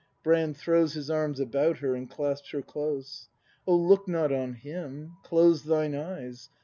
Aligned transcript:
BuANi). 0.25 0.55
\Throv)H 0.57 0.93
kin 1.05 1.15
arms 1.15 1.39
ahoul. 1.39 1.75
her 1.77 1.95
ami 1.95 2.07
cla.tp.s 2.07 2.49
her 2.49 2.63
close.] 2.63 3.27
O 3.67 3.75
look 3.75 4.07
not 4.07 4.31
on 4.31 4.57
Mini! 4.63 5.11
('lose 5.31 5.61
thine 5.65 5.93
eyes! 5.93 6.49